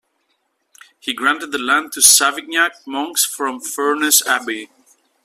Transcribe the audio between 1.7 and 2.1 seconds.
to